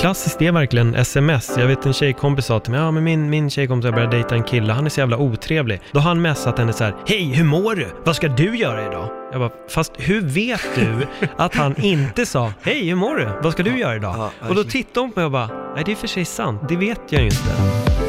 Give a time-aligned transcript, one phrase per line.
[0.00, 1.52] klassiskt är verkligen sms.
[1.58, 4.34] Jag vet en tjejkompis sa till mig, ja men min, min tjejkompis har börjat dejta
[4.34, 5.80] en kille, han är så jävla otrevlig.
[5.92, 7.86] Då har han messat henne så här, hej hur mår du?
[8.04, 9.08] Vad ska du göra idag?
[9.32, 13.28] Jag bara, fast hur vet du att han inte sa, hej hur mår du?
[13.42, 14.30] Vad ska du göra idag?
[14.48, 16.76] Och då tittade hon på mig och bara, nej det är för sig sant, det
[16.76, 17.99] vet jag ju inte.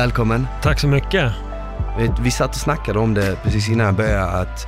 [0.00, 0.46] Välkommen.
[0.62, 1.32] Tack så mycket.
[1.98, 4.66] Vi, vi satt och snackade om det precis innan jag började att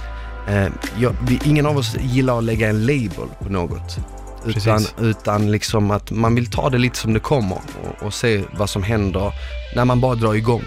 [0.49, 0.67] eh,
[0.99, 3.99] jag, vi, ingen av oss gillar att lägga en label på något.
[4.47, 4.95] Utan, Precis.
[4.99, 8.71] utan liksom att man vill ta det lite som det kommer och, och se vad
[8.71, 9.33] som händer
[9.77, 10.65] när man bara drar igång.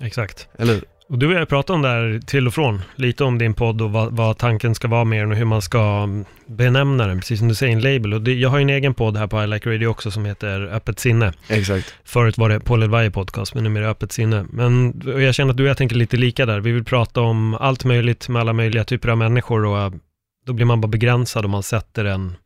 [0.00, 0.48] Exakt.
[0.58, 0.84] Eller hur?
[1.12, 3.82] Och du och jag pratade om det här till och från, lite om din podd
[3.82, 7.20] och vad, vad tanken ska vara med den och hur man ska mm, benämna den,
[7.20, 8.14] precis som du säger, en label.
[8.14, 10.24] Och det, jag har ju en egen podd här på I Like Radio också som
[10.24, 11.32] heter Öppet sinne.
[11.48, 11.94] Exakt.
[12.04, 14.46] Förut var det Paul Elvaje podcast, men numera Öppet sinne.
[14.50, 16.60] Men jag känner att du och jag tänker lite lika där.
[16.60, 19.92] Vi vill prata om allt möjligt med alla möjliga typer av människor och eh,
[20.46, 22.36] då blir man bara begränsad om man sätter en,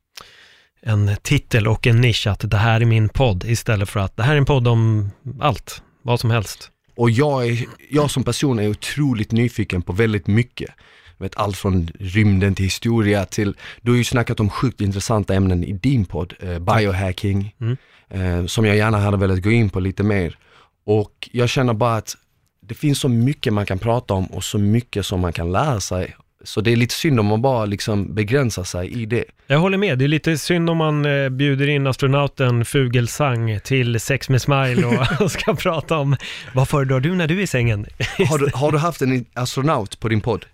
[0.83, 4.23] en titel och en nisch att det här är min podd istället för att det
[4.23, 6.73] här är en podd om allt, vad som helst.
[6.97, 10.71] Och jag, är, jag som person är otroligt nyfiken på väldigt mycket.
[11.19, 15.65] Vet, allt från rymden till historia till, du har ju snackat om sjukt intressanta ämnen
[15.65, 17.77] i din podd, eh, biohacking, Mm.
[18.09, 20.39] eh, som jag gärna hade velat gå in på lite mer.
[20.87, 22.17] Och jag känner bara att
[22.61, 25.81] det finns så mycket man kan prata om och så mycket som man kan lära
[25.81, 26.17] sig.
[26.47, 29.25] Så det är lite synd om man bara liksom begränsar sig i det.
[29.47, 34.01] Jag håller med, det är lite synd om man eh, bjuder in astronauten Fugelsang till
[34.01, 34.87] Sex med Smile
[35.21, 36.17] och, ska prata om
[36.55, 37.87] vad föredrar du när du är i sängen?
[38.29, 40.47] Har du, har du haft en astronaut på din podd?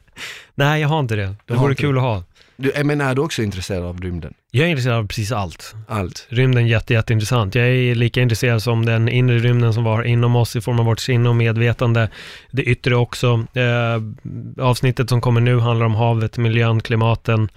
[0.54, 1.34] Nej, jag har inte det.
[1.46, 2.24] Det vore kul att ha.
[2.56, 4.34] Du, menar, är du också intresserad av rymden?
[4.54, 5.74] Jag är intresserad av precis allt.
[5.88, 6.26] Allt?
[6.28, 7.54] Rymden är jätte, jätteintressant.
[7.54, 10.84] Jag är lika intresserad som den inre rymden som var inom oss i form av
[10.84, 12.08] vårt sinne och medvetande.
[12.50, 13.46] Det yttre också.
[13.54, 17.48] Eh, avsnittet som kommer nu handlar om havet, miljön, klimaten,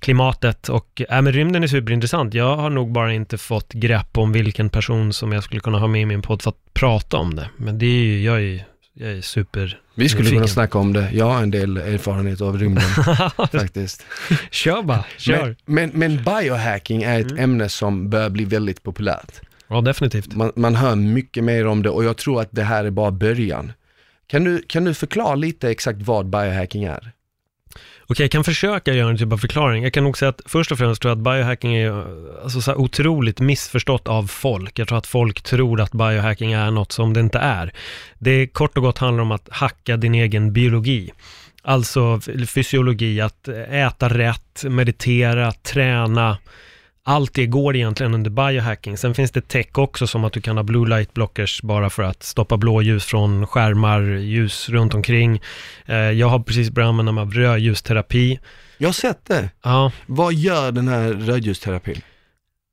[0.00, 2.34] klimatet och äh, men rymden är superintressant.
[2.34, 5.86] Jag har nog bara inte fått grepp om vilken person som jag skulle kunna ha
[5.86, 7.50] med i min podd för att prata om det.
[7.56, 8.64] Men det är ju, jag är,
[8.98, 11.10] jag är super Vi skulle kunna snacka om det.
[11.12, 12.84] Jag har en del erfarenhet av rymden
[13.52, 14.06] faktiskt.
[14.50, 15.56] Kör bara, kör.
[15.64, 19.40] Men, men, men biohacking är ett ämne som börjar bli väldigt populärt.
[19.68, 20.34] Ja, definitivt.
[20.34, 23.10] Man, man hör mycket mer om det och jag tror att det här är bara
[23.10, 23.72] början.
[24.26, 27.12] Kan du, kan du förklara lite exakt vad biohacking är?
[28.08, 29.82] Okej, jag kan försöka göra en typ av förklaring.
[29.82, 32.04] Jag kan nog säga att först och främst tror jag att biohacking är
[32.42, 34.78] alltså, så här otroligt missförstått av folk.
[34.78, 37.72] Jag tror att folk tror att biohacking är något som det inte är.
[38.18, 41.10] Det kort och gott handlar om att hacka din egen biologi.
[41.62, 46.38] Alltså fysiologi, att äta rätt, meditera, träna.
[47.08, 48.96] Allt det går egentligen under biohacking.
[48.96, 52.02] Sen finns det tech också som att du kan ha blue light blockers bara för
[52.02, 55.40] att stoppa blåljus från skärmar, ljus runt omkring.
[55.86, 58.40] Eh, Jag har precis börjat använda mig av rödljusterapi.
[58.78, 59.50] Jag har sett det.
[59.62, 62.00] Ja, Vad gör den här rödljusterapin?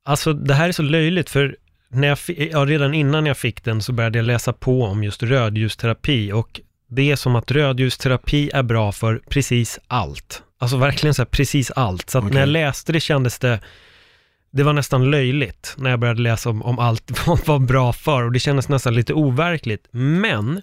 [0.05, 1.55] alltså det här är så löjligt för
[1.89, 2.17] när jag,
[2.51, 6.59] ja, redan innan jag fick den så började jag läsa på om just rödljusterapi och
[6.89, 10.43] det är som att rödljusterapi är bra för precis allt.
[10.59, 12.09] Alltså verkligen så här precis allt.
[12.09, 12.33] Så att Okej.
[12.33, 13.59] när jag läste det kändes det,
[14.53, 18.23] det var nästan löjligt när jag började läsa om, om allt vad var bra för
[18.23, 19.87] och det kändes nästan lite overkligt.
[19.91, 20.61] Men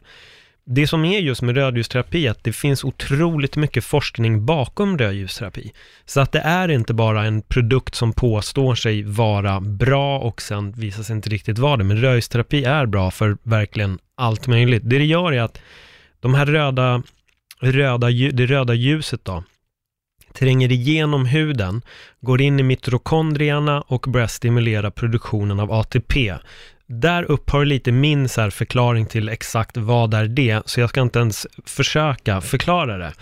[0.65, 5.73] det som är just med rödljusterapi är att det finns otroligt mycket forskning bakom rödljusterapi.
[6.05, 10.73] Så att det är inte bara en produkt som påstår sig vara bra och sen
[10.73, 11.85] visar sig inte riktigt vara det.
[11.85, 14.83] Men rödljusterapi är bra för verkligen allt möjligt.
[14.85, 15.61] Det det gör är att
[16.21, 17.03] de här röda,
[17.61, 19.45] röda, det röda ljuset då,
[20.35, 21.83] tränger igenom huden,
[22.21, 26.35] går in i mitokondrierna och börjar stimulera produktionen av ATP.
[26.87, 31.01] Där upphör lite min så här förklaring till exakt vad är det, så jag ska
[31.01, 33.13] inte ens försöka förklara det.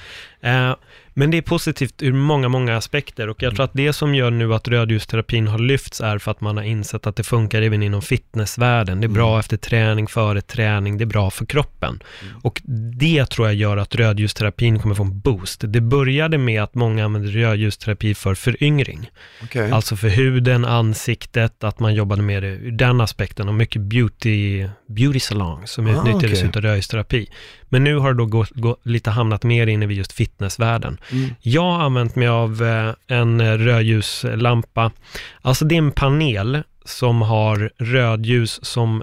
[0.41, 0.75] Eh,
[1.19, 4.31] men det är positivt ur många, många aspekter och jag tror att det som gör
[4.31, 7.83] nu att rödljusterapin har lyfts är för att man har insett att det funkar även
[7.83, 9.01] inom fitnessvärlden.
[9.01, 12.03] Det är bra efter träning, före träning, det är bra för kroppen.
[12.43, 12.63] Och
[12.99, 15.65] det tror jag gör att rödljusterapin kommer få en boost.
[15.67, 19.11] Det började med att många använde rödljusterapi för föryngring.
[19.43, 19.71] Okej.
[19.71, 24.69] Alltså för huden, ansiktet, att man jobbade med det ur den aspekten och mycket beauty,
[24.89, 26.49] beauty salong som Ah, utnyttjades okej.
[26.49, 27.31] utav rödljusterapi.
[27.69, 30.99] Men nu har det då gått, gått, lite hamnat mer inne vid just fitnessvärlden.
[31.13, 31.31] Mm.
[31.41, 34.93] Jag har använt mig av eh, en eh, rödljuslampa.
[35.43, 39.03] Alltså det är en panel som har rödljus som,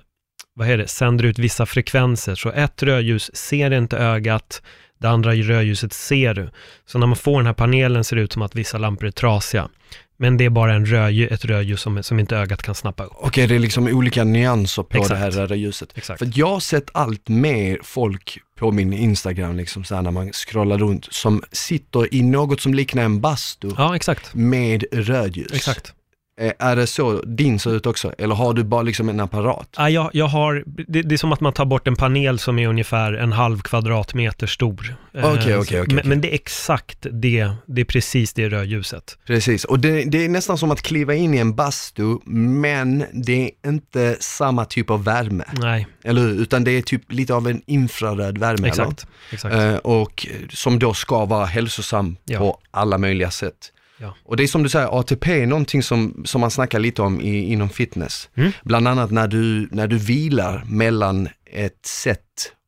[0.56, 2.36] vad är det, sänder ut vissa frekvenser.
[2.36, 4.62] Så ett rödljus ser inte ögat,
[5.00, 6.50] det andra rödljuset ser du.
[6.86, 9.12] Så när man får den här panelen ser det ut som att vissa lampor är
[9.12, 9.70] trasiga.
[10.18, 13.12] Men det är bara en rödljus, ett rödljus som, som inte ögat kan snappa upp.
[13.16, 15.10] Okej, det är liksom olika nyanser på Exakt.
[15.10, 15.90] det här röda ljuset.
[15.96, 16.20] Exakt.
[16.20, 20.32] För jag har sett allt mer folk på min Instagram, liksom så här, när man
[20.32, 24.00] scrollar runt, som sitter i något som liknar en bastu Ja,
[24.34, 25.54] med rödljus.
[25.54, 25.94] Exakt.
[26.42, 28.14] Eh, Är det så din ser ut också?
[28.18, 29.70] Eller har du bara liksom en apparat?
[29.78, 32.60] Ja, jag, jag har, det, det är som att man tar bort en panel som
[32.60, 34.96] är ungefär en halv kvadratmeter stor.
[35.14, 39.18] Okej, okej, okej, men, men det är exakt det, det är precis det rödljuset.
[39.28, 43.44] Precis, och det, det är nästan som att kliva in i en bastu, men det
[43.64, 46.42] är inte samma typ av värme, Nej, eller hur?
[46.42, 49.08] Utan det är typ lite av en infraröd värme, exakt.
[49.32, 49.56] exakt.
[49.56, 52.40] Eh, och som då ska vara hälsosam Ja.
[52.40, 53.72] på alla möjliga sätt.
[53.98, 54.16] Ja.
[54.24, 57.22] Och det är som du säger, ATP är någonting som, som man snackar lite om
[57.22, 58.30] i, inom fitness.
[58.36, 58.52] Mm.
[58.64, 62.20] Bland annat när du, när du vilar mellan ett set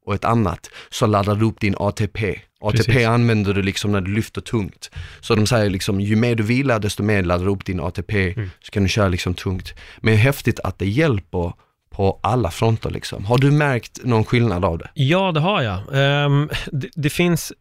[0.05, 2.39] och ett annat, så laddar du upp din ATP.
[2.61, 3.07] ATP Precis.
[3.07, 4.91] använder du liksom när du lyfter tungt.
[5.21, 8.33] Så de säger liksom, ju mer du vilar desto mer laddar du upp din ATP,
[8.33, 8.49] Mm.
[8.63, 9.73] så kan du köra liksom tungt.
[9.97, 11.53] Men häftigt att det hjälper
[11.89, 13.25] på alla fronter liksom.
[13.25, 14.89] Har du märkt någon skillnad av det?
[14.93, 15.79] Ja, det har jag.
[15.93, 17.53] Ehm, det, det, finns,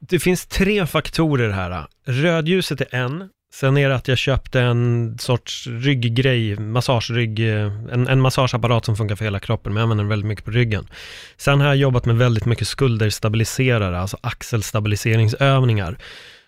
[0.00, 1.86] det finns tre faktorer här.
[2.06, 3.28] Rödljuset är en.
[3.52, 8.96] Sen är det att jag köpte en sorts rygggrej, massagerygg, eh, en, en massageapparat som
[8.96, 10.86] funkar för hela kroppen, men jag använder den väldigt mycket på ryggen.
[11.36, 15.98] Sen har jag jobbat med väldigt mycket skulderstabiliserare, alltså axelstabiliseringsövningar.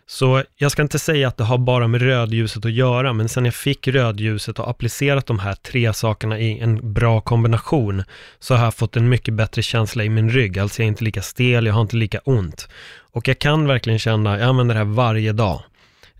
[0.06, 3.44] Så jag ska inte säga att det har bara med rödljuset att göra, men sen
[3.44, 8.02] jag fick rödljuset och applicerat de här tre sakerna i en bra kombination,
[8.38, 10.58] så har jag fått en mycket bättre känsla i min rygg.
[10.58, 12.68] Alltså jag är inte lika stel, jag har inte lika ont.
[13.12, 15.62] Och jag kan verkligen känna, jag använder det här varje dag.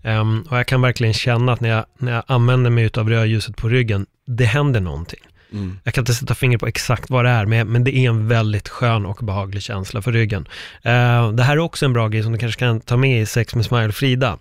[0.03, 3.55] Ehm, och jag kan verkligen känna att när jag, när jag använder mig av rödljuset
[3.55, 5.19] på ryggen, det händer någonting.
[5.53, 5.79] Mm.
[5.83, 8.27] Jag kan inte sätta fingret på exakt vad det är, men, men det är en
[8.27, 10.47] väldigt skön och behaglig känsla för ryggen.
[10.81, 13.25] Eh, det här är också en bra grej som du kanske kan ta med i
[13.25, 14.37] Sex med Smile Frida.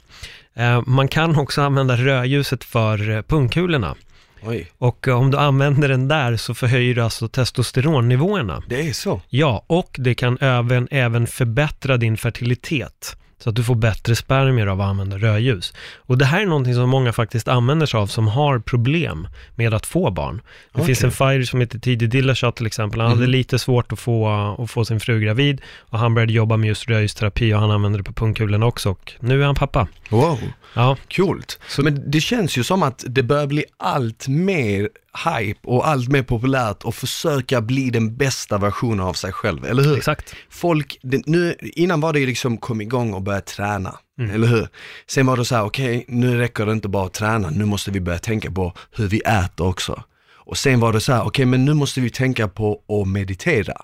[0.54, 3.94] Eh, man kan också använda rödljuset för eh, pungkulorna.
[4.44, 8.62] Oj, Och eh, om du använder den där så förhöjer du alltså testosteronnivåerna.
[8.68, 9.20] det är så?
[9.28, 13.16] Ja, och det kan även, även förbättra din fertilitet.
[13.42, 15.74] Så att du får bättre spermier av att använda rödljus.
[15.96, 19.74] Och det här är någonting som många faktiskt använder sig av som har problem med
[19.74, 20.36] att få barn.
[20.36, 20.42] Det
[20.72, 20.86] Okej.
[20.86, 23.00] finns en fighter som heter Tidig Dillashaw till exempel.
[23.00, 23.30] Han hade Mhm.
[23.30, 24.28] lite svårt att få,
[24.58, 27.98] att få sin fru gravid och han började jobba med just rödljusterapi och han använder
[27.98, 28.90] det på pungkulorna också.
[28.90, 29.88] Och nu är han pappa.
[30.10, 30.38] Wow.
[30.74, 31.58] Ja, Coolt.
[31.78, 34.88] Men det känns ju som att det börjar bli allt mer
[35.38, 39.82] hype och allt mer populärt att försöka bli den bästa versionen av sig själv, eller
[39.82, 39.96] hur?
[39.96, 40.34] exakt.
[40.50, 44.30] Folk, det, nu, innan var det ju liksom kom igång och börja träna, Mm.
[44.34, 44.68] eller hur?
[45.06, 47.90] Sen var det så här, okej, nu räcker det inte bara att träna, nu måste
[47.90, 50.02] vi börja tänka på hur vi äter också.
[50.34, 53.74] Och sen var det så här, okej, men nu måste vi tänka på att meditera.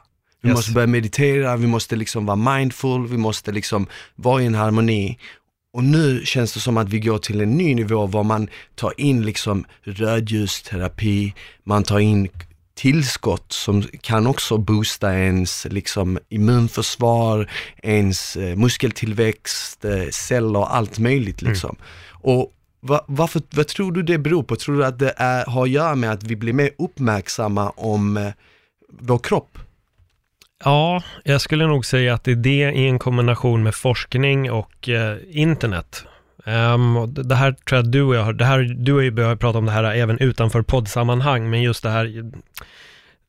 [0.43, 0.57] Vi Yes.
[0.57, 3.87] måste börja meditera, vi måste liksom vara mindful, vi måste liksom
[4.17, 5.19] vara i en harmoni.
[5.73, 9.01] Och nu känns det som att vi går till en ny nivå var man tar
[9.01, 11.35] in liksom rödljusterapi,
[11.65, 12.29] man tar in
[12.75, 17.51] tillskott som kan också boosta ens liksom immunförsvar,
[17.83, 21.77] ens eh, muskeltillväxt, eh, celler, allt möjligt liksom.
[22.11, 24.57] Och va, varför, vad tror du det beror på?
[24.57, 28.17] Tror du att det är, har att göra med att vi blir mer uppmärksamma om
[28.17, 28.33] eh,
[28.89, 29.59] vår kropp?
[30.65, 34.89] Ja, jag skulle nog säga att det är det i en kombination med forskning och
[34.89, 36.05] eh, internet.
[36.45, 39.15] Um, och det här tror jag du och jag har, det här, du och jag
[39.15, 42.31] börjat prata om det här även utanför poddsammanhang, men just det här,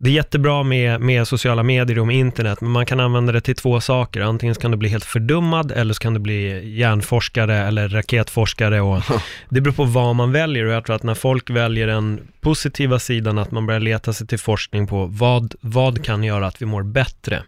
[0.01, 3.41] det är jättebra med, med sociala medier och med internet, men man kan använda det
[3.41, 4.21] till två saker.
[4.21, 9.03] Antingen kan du bli helt fördummad, eller så kan du bli hjärnforskare eller raketforskare och
[9.49, 12.99] det beror på vad man väljer och jag tror att när folk väljer den positiva
[12.99, 16.65] sidan, att man börjar leta sig till forskning på vad, vad kan göra att vi
[16.65, 17.44] mår bättre,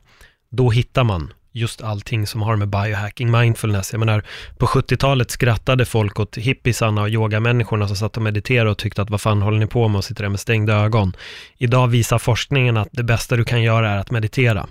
[0.52, 3.92] då hittar man just allting som har med biohacking, mindfulness.
[3.92, 4.24] Jag menar,
[4.58, 9.10] på 70-talet skrattade folk åt hippisarna och yogamänniskorna som satt och mediterade och tyckte att
[9.10, 11.14] vad fan håller ni på med och sitter där med stängda ögon.
[11.58, 14.68] Idag visar forskningen att det bästa du kan göra är att meditera.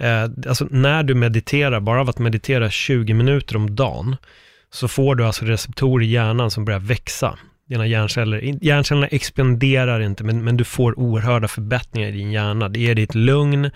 [0.00, 0.06] Ja.
[0.06, 4.16] Eh, alltså när du mediterar, bara av att meditera 20 minuter om dagen,
[4.70, 7.38] så får du alltså receptorer i hjärnan som börjar växa.
[7.68, 12.68] Dina hjärnceller, hjärncellerna expanderar inte, men, men du får oerhörda förbättringar i din hjärna.
[12.68, 13.70] Det ger dig ett lugn,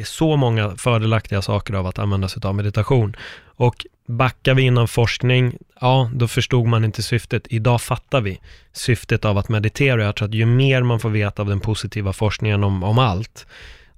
[0.00, 3.16] det är så många fördelaktiga saker av att använda sig av meditation.
[3.44, 7.46] Och backar vi inom forskning, ja, då förstod man inte syftet.
[7.50, 8.40] Idag fattar vi
[8.72, 10.04] syftet av att meditera.
[10.04, 13.46] Jag tror att ju mer man får veta av den positiva forskningen om, om allt,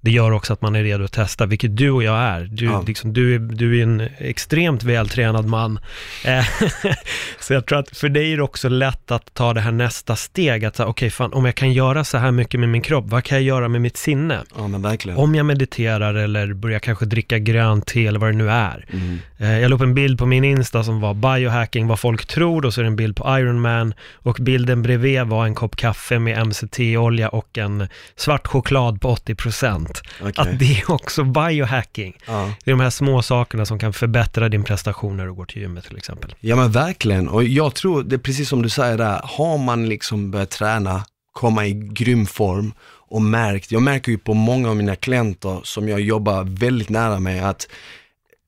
[0.04, 2.40] det gör också att man är redo att testa, vilket du och jag är.
[2.40, 2.84] Du, Ja.
[2.86, 5.78] liksom, du, är, du är en extremt vältränad man.
[6.24, 6.44] Eh,
[7.40, 10.16] så jag tror att för dig är det också lätt att ta det här nästa
[10.16, 13.04] steg, att säga, okej, fan, om jag kan göra så här mycket med min kropp,
[13.08, 14.38] vad kan jag göra med mitt sinne?
[14.56, 15.18] Ja men verkligen.
[15.18, 18.86] Om jag mediterar eller börjar kanske dricka grönt te eller vad det nu är.
[18.92, 19.18] Mm.
[19.38, 22.66] Eh, Jag la upp en bild på min Insta som var biohacking, vad folk tror,
[22.66, 23.94] och så är det en bild på Ironman.
[24.14, 29.91] Och bilden bredvid var en kopp kaffe med MCT-olja och en svart choklad på 80%.
[30.20, 30.32] Okej.
[30.36, 32.16] Att det är också biohacking.
[32.26, 32.54] Ja.
[32.64, 35.62] Det är de här små sakerna som kan förbättra din prestation när du går till
[35.62, 36.34] gymmet till exempel.
[36.40, 39.88] Ja men verkligen, och jag tror det är precis som du säger där, har man
[39.88, 42.72] liksom börjat träna, komma i grym form
[43.08, 47.20] och märkt, jag märker ju på många av mina klienter som jag jobbar väldigt nära
[47.20, 47.68] med att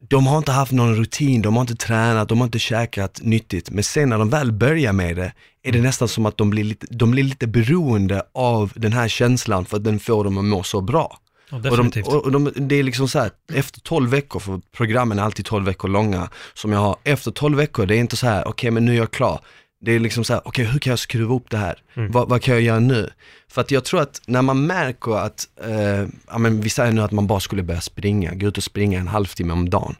[0.08, 3.70] de har inte haft någon rutin, de har inte tränat, de har inte käkat nyttigt,
[3.70, 5.32] men sen när de väl börjar med det
[5.62, 9.08] är det nästan som att de blir lite, de blir lite beroende av den här
[9.08, 11.18] känslan för att den får dem att må så bra.
[11.50, 15.18] Ja, Och, de, och, de, det är liksom så här, efter 12 veckor, för programmen
[15.18, 18.26] är alltid 12 veckor långa, som jag har, efter 12 veckor, det är inte så
[18.26, 19.40] här, okej men nu är jag klar.
[19.80, 21.78] Det är liksom så här, okej hur kan jag skruva upp det här?
[21.94, 22.12] Mm.
[22.12, 23.10] Vad, vad kan jag göra nu?
[23.48, 27.02] För att jag tror att när man märker att, eh, ja men vi säger nu
[27.02, 29.96] att man bara skulle börja springa, gå ut och springa en halvtimme om dagen.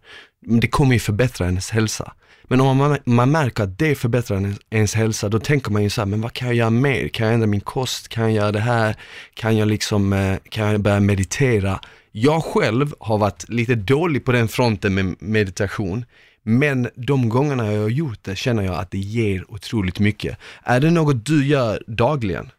[0.46, 2.12] Det kommer ju förbättra ens hälsa.
[2.48, 5.90] Men om man, man märker att det förbättrar ens, ens hälsa, då tänker man ju
[5.90, 7.08] så här, men vad kan jag göra mer?
[7.08, 8.08] Kan jag ändra min kost?
[8.08, 8.96] Kan jag göra det här?
[9.34, 11.80] Kan jag liksom, eh, kan jag börja meditera?
[12.12, 16.04] Jag själv har varit lite dålig på den fronten med meditation,
[16.42, 20.38] men de gångerna jag har gjort det känner jag att det ger otroligt mycket.
[20.62, 22.50] Är det något du gör dagligen?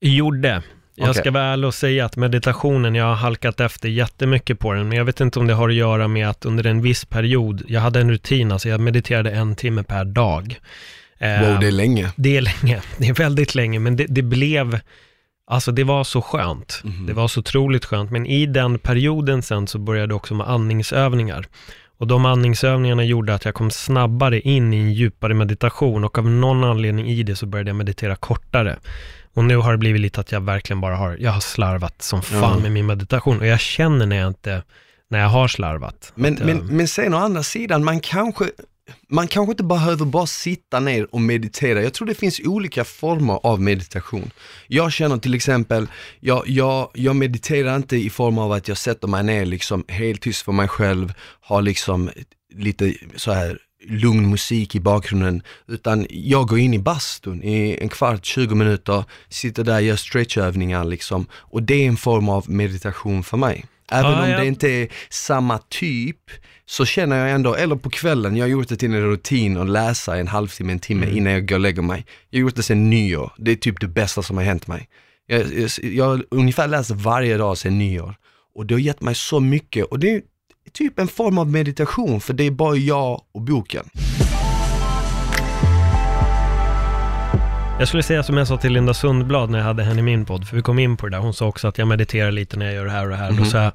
[0.00, 0.62] Gjorde.
[0.96, 1.20] Jag Okej.
[1.22, 4.98] ska vara ärlig och säga att meditationen, jag har halkat efter jättemycket på den, men
[4.98, 7.80] jag vet inte om det har att göra med att under en viss period, jag
[7.80, 10.60] hade en rutin, alltså jag mediterade en timme per dag.
[11.18, 12.10] Eh, Wow, det är länge.
[12.16, 14.80] det är länge, det är väldigt länge, men det, det blev,
[15.46, 16.80] alltså det var så skönt.
[16.84, 17.06] Mhm.
[17.06, 20.48] Det var så otroligt skönt, men i den perioden sen så började jag också med
[20.48, 21.46] andningsövningar.
[21.98, 26.30] Och de andningsövningarna gjorde att jag kom snabbare in i en djupare meditation och av
[26.30, 28.76] någon anledning i det så började jag meditera kortare.
[29.34, 32.22] Och nu har det blivit lite att jag verkligen bara har, jag har slarvat som
[32.22, 32.58] fan Ja.
[32.58, 34.62] med min meditation och jag känner när jag inte,
[35.10, 36.12] när jag har slarvat.
[36.14, 38.50] Men, eh, men, men sen å andra sidan, man kanske,
[39.08, 41.82] man kanske inte behöver bara sitta ner och meditera.
[41.82, 44.30] Jag tror det finns olika former av meditation.
[44.68, 45.86] Jag känner till exempel,
[46.20, 50.20] jag, jag, jag mediterar inte i form av att jag sätter mig ner liksom helt
[50.22, 52.10] tyst för mig själv, har liksom
[52.54, 57.88] lite så här lugn musik i bakgrunden, utan jag går in i bastun i en
[57.88, 63.22] kvart, 20 minuter, sitter där, gör stretchövningar liksom, och det är en form av meditation
[63.24, 63.64] för mig.
[63.92, 64.38] Även Ja, om ja.
[64.38, 66.18] det inte är samma typ,
[66.66, 69.68] så känner jag ändå, eller på kvällen, jag har gjort det till en rutin att
[69.70, 71.16] läsa en halvtimme, en timme Mm.
[71.18, 72.06] innan jag går och lägger mig.
[72.30, 74.88] Jag har gjort det sedan nyår, det är typ det bästa som har hänt mig.
[75.26, 78.14] Jag, jag, jag har ungefär läst varje dag sedan nyår
[78.54, 80.22] och det har gett mig så mycket och det är
[80.72, 83.84] typ en form av meditation för det är bara jag och boken.
[87.78, 90.24] Jag skulle säga som jag sa till Linda Sundblad när jag hade henne i min
[90.24, 92.56] podd, för vi kom in på det där, hon sa också att jag mediterar lite
[92.56, 93.28] när jag gör det här och det här.
[93.30, 93.44] Då Mhm.
[93.44, 93.72] sa jag,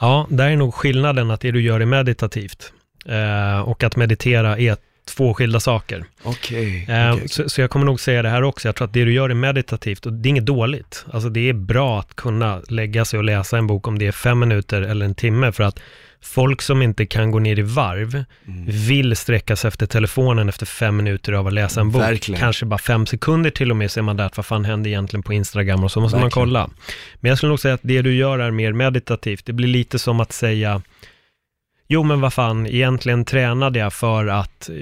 [0.00, 2.72] ja, där är nog skillnaden att det du gör är meditativt.
[3.06, 4.76] Eh, och att meditera är
[5.08, 6.04] två skilda saker.
[6.22, 6.86] Okej.
[6.88, 7.28] Eh, okej.
[7.28, 9.30] så, så jag kommer nog säga det här också, jag tror att det du gör
[9.30, 11.04] är meditativt och det är inget dåligt.
[11.12, 14.12] Alltså det är bra att kunna lägga sig och läsa en bok om det är
[14.12, 15.78] fem minuter eller en timme, för att
[16.22, 18.64] folk som inte kan gå ner i varv Mm.
[18.66, 22.02] vill sträcka sig efter telefonen efter fem minuter av att läsa en bok.
[22.02, 22.40] Verkligen.
[22.40, 24.90] Kanske bara fem sekunder till och med, så är man där, att vad fan händer
[24.90, 26.46] egentligen på Instagram och så måste man Verkligen.
[26.48, 26.70] kolla.
[27.20, 29.46] Men jag skulle nog säga att det du gör är mer meditativt.
[29.46, 30.82] Det blir lite som att säga,
[31.92, 34.74] jo men vad fan, egentligen tränade jag för att eh,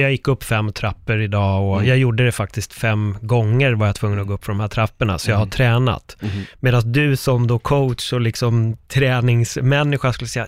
[0.00, 1.88] jag gick upp fem trappor idag och Mm.
[1.88, 4.68] jag gjorde det faktiskt fem gånger var jag tvungen att gå upp för de här
[4.68, 5.50] trapporna, så jag har Mm.
[5.50, 6.16] tränat.
[6.20, 6.42] Mhm.
[6.60, 10.46] Medan du som då coach och liksom träningsmänniska skulle säga,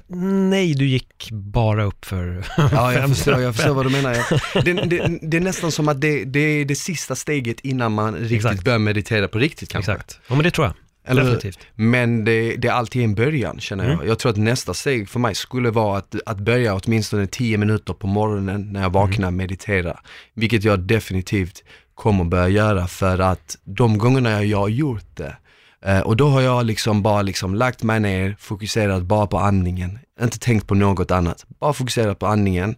[0.51, 3.91] nej du gick bara upp för Ja, jag fem förstår, jag trappor." förstår vad du
[3.91, 4.17] menar.
[4.55, 7.93] Jag- Det, det, det är nästan som att det, det är det sista steget innan
[7.93, 8.65] man riktigt Exakt.
[8.65, 9.93] börjar meditera på riktigt kanske.
[9.93, 10.21] Exakt.
[10.29, 10.75] Ja men det tror jag.
[11.07, 11.23] Eller?
[11.25, 11.59] Definitivt.
[11.75, 13.93] Men det, det är alltid en början känner jag.
[13.93, 14.09] Mm.
[14.09, 17.93] Jag tror att nästa steg för mig skulle vara att, att börja åtminstone 10 minuter
[17.93, 19.37] på morgonen när jag vaknar Mm.
[19.37, 20.01] meditera.
[20.35, 25.37] Vilket jag definitivt kommer börja göra för att de gångerna jag har gjort det
[25.85, 29.99] eh, och då har jag liksom bara liksom lagt mig ner, fokuserat bara på andningen,
[30.23, 32.75] inte tänkt på något annat, bara fokuserat på andningen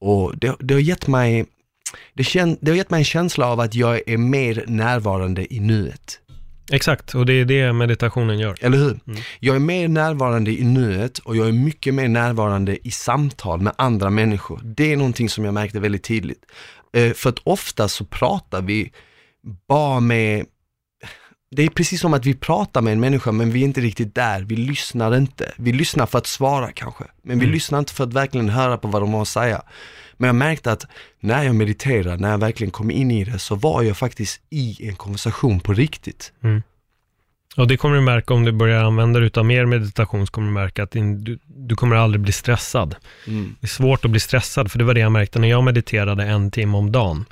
[0.00, 1.46] och det, det har gett mig
[2.14, 5.60] det, kän, det har gett mig en känsla av att jag är mer närvarande i
[5.60, 6.20] nuet.
[6.72, 8.56] Exakt, och det är det meditationen gör.
[8.60, 9.00] Eller hur?
[9.06, 9.20] Mm.
[9.40, 13.72] Jag är mer närvarande i nuet och jag är mycket mer närvarande i samtal med
[13.78, 14.60] andra människor.
[14.64, 16.44] Det är någonting som jag märkte väldigt tydligt.
[16.92, 18.92] Eh, för att ofta så pratar vi
[19.68, 20.46] bara med,
[21.56, 24.14] det är precis som att vi pratar med en människa men vi är inte riktigt
[24.14, 25.52] där, vi lyssnar inte.
[25.56, 27.54] Vi lyssnar för att svara kanske, men vi Mm.
[27.54, 29.62] lyssnar inte för att verkligen höra på vad de har att säga.
[30.18, 30.86] Men jag märkte att
[31.20, 34.88] när jag mediterade, när jag verkligen kom in i det, så var jag faktiskt i
[34.88, 36.32] en konversation på riktigt.
[37.56, 40.48] Och det kommer du märka om du börjar använda dig utav mer meditation, så kommer
[40.48, 42.94] du märka att din, du, du kommer aldrig bli stressad.
[43.26, 43.56] Mm.
[43.60, 46.24] Det är svårt att bli stressad, för det var det jag märkte när jag mediterade
[46.24, 47.24] en timme om dagen.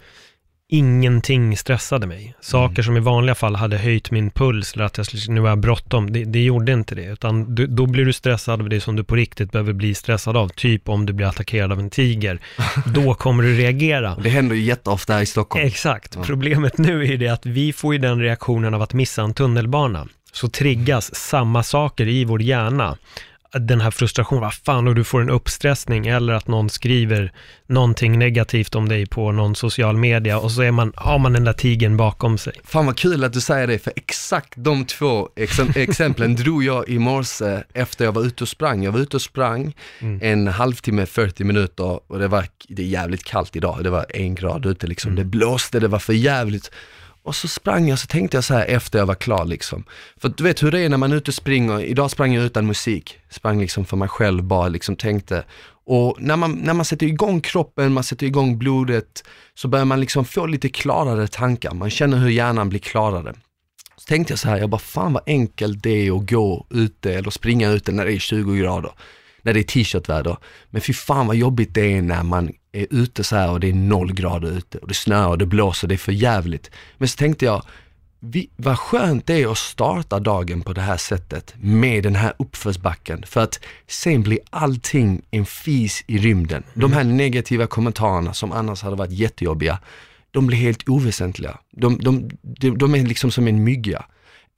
[0.69, 2.35] Ingenting stressade mig.
[2.41, 5.49] Saker som i vanliga fall hade höjt min puls, eller att jag skulle, nu har
[5.49, 7.05] jag bråttom, det, det gjorde inte det.
[7.05, 10.37] Utan du, då blir du stressad av det som du på riktigt behöver bli stressad
[10.37, 10.49] av.
[10.49, 12.41] Typ om du blir attackerad av en tiger.
[12.95, 14.17] Då kommer du reagera.
[14.23, 15.67] Det händer ju jätteofta här i Stockholm.
[15.67, 16.15] Exakt.
[16.17, 16.23] Ja.
[16.23, 20.09] Problemet nu är det att vi får ju den reaktionen av att missa en tunnelbana.
[20.33, 22.97] Så triggas samma saker i vår hjärna.
[23.59, 27.33] Den här frustrationen, vad fan, och du får en uppstressning eller att någon skriver
[27.67, 31.45] någonting negativt om dig på någon social media och så är man, har man den
[31.45, 32.53] där tigen bakom sig.
[32.65, 36.89] Fan vad kul att du säger det, för exakt de två exem- exemplen drog jag
[36.89, 38.83] i morse efter jag var ute och sprang.
[38.83, 40.19] Jag var ute och sprang Mm.
[40.23, 43.79] en halvtimme, 40 minuter och det var det är jävligt kallt idag.
[43.85, 45.09] Det var en grad ute liksom.
[45.13, 45.17] Mm.
[45.25, 46.71] Det blåste, det var för jävligt.
[47.27, 49.85] Och så sprang jag, så tänkte jag så här efter jag var klar liksom.
[50.17, 52.45] För du vet hur det är när man är ute och springer, idag sprang jag
[52.45, 53.19] utan musik.
[53.31, 55.45] Sprang liksom för mig själv bara, liksom tänkte.
[55.87, 60.01] Och när man, när man sätter igång kroppen, man sätter igång blodet, så börjar man
[60.01, 61.75] liksom få lite klarare tankar.
[61.75, 63.35] Man känner hur hjärnan blir klarare.
[63.97, 67.15] Så tänkte jag så här, jag bara fan vad enkelt det är att gå ute
[67.15, 68.91] eller springa ute när det är 20 grader.
[69.43, 70.37] När det är t-shirtväder.
[70.71, 72.53] Men fy fan vad jobbigt det är när man
[72.83, 75.47] är ute så här och det är noll grader ute och det snöar och det
[75.47, 76.71] blåser, det är för jävligt.
[76.99, 77.63] Men så tänkte jag,
[78.21, 82.33] vi, vad skönt det är att starta dagen på det här sättet med den här
[82.39, 83.23] uppförsbacken.
[83.27, 86.63] För att sen blir allting en fis i rymden.
[86.75, 89.79] De här negativa kommentarerna som annars hade varit jättejobbiga,
[90.31, 91.59] de blir helt oväsentliga.
[91.73, 94.05] De, de, de, de är liksom som en mygga.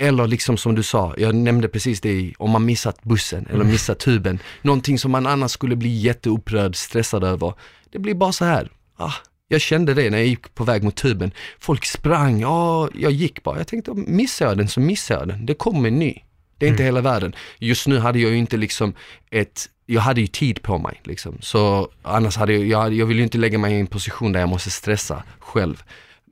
[0.01, 3.99] Eller liksom som du sa, jag nämnde precis det om man missat bussen eller missat
[3.99, 4.39] tuben.
[4.63, 7.55] Någonting som man annars skulle bli jätteupprörd, stressad över.
[7.91, 9.13] Det blir bara så här, ah,
[9.49, 11.31] jag kände det när jag gick på väg mot tuben.
[11.59, 13.59] Folk sprang, ja, jag gick bara.
[13.59, 15.47] Jag tänkte, missar jag den så missar jag den.
[15.47, 16.23] Det kommer en ny.
[16.59, 17.35] Det är inte hela världen.
[17.59, 18.95] Just nu hade jag ju inte liksom
[19.31, 21.39] ett, jag hade ju tid på mig liksom.
[21.41, 24.41] Så annars hade jag, jag, jag vill ju inte lägga mig i en position där
[24.41, 25.83] jag måste stressa själv.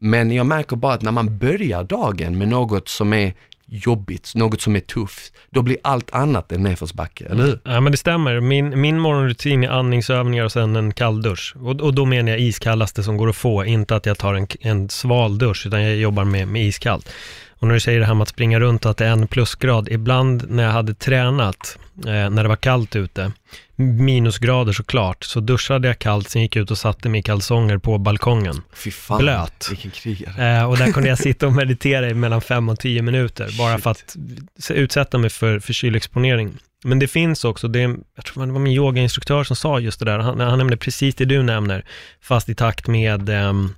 [0.01, 3.35] Men jag märker bara att när man börjar dagen med något som är
[3.69, 7.61] jobbigt, något som är tufft, då blir allt annat en nedförsbacke, eller hur?
[7.65, 8.41] Ja, men det stämmer.
[8.41, 11.55] Min, min morgonrutin är andningsövningar och sen en kalldusch.
[11.57, 14.47] Och, och då menar jag iskallaste som går att få, inte att jag tar en,
[14.61, 17.11] en sval dusch, utan jag jobbar med, med iskallt.
[17.59, 19.29] Och när du säger det här med att springa runt och att det är en
[19.29, 23.33] plusgrad, ibland när jag hade tränat, eh, när det var kallt ute,
[23.77, 27.79] minusgrader såklart, så duschade jag kallt, sen gick jag ut och satte mig i kalsonger
[27.79, 28.63] på balkongen.
[28.75, 29.67] Fy fan, Blöt.
[29.71, 30.59] vilken krigare.
[30.59, 33.75] Eh, och där kunde jag sitta och meditera i mellan fem och tio minuter, bara
[33.75, 33.83] Shit.
[33.83, 34.17] för att
[34.71, 36.53] utsätta mig för, för kylexponering.
[36.85, 37.81] Men det finns också, det,
[38.17, 41.15] jag tror det var min yogainstruktör som sa just det där, han, han nämnde precis
[41.15, 41.85] det du nämner,
[42.23, 43.75] fast i takt med, ehm,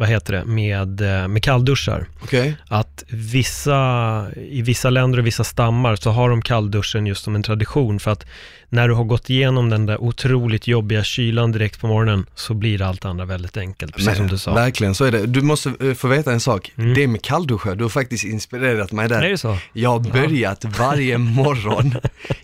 [0.00, 2.06] vad heter det, med, eh, med kallduschar.
[2.22, 2.56] Okej?
[2.68, 7.42] Att vissa, i vissa länder och vissa stammar så har de kallduschen just som en
[7.42, 8.26] tradition, för att
[8.68, 12.82] när du har gått igenom den där otroligt jobbiga kylan direkt på morgonen, så blir
[12.82, 14.54] allt andra väldigt enkelt, precis Men som du sa.
[14.54, 15.26] Verkligen, så är det.
[15.26, 16.72] Du måste eh, få veta en sak.
[16.76, 16.94] Mm.
[16.94, 19.22] Det med kallduschar, du har faktiskt inspirerat mig där.
[19.22, 19.56] Är det så?
[19.72, 21.94] Jag har börjat varje morgon.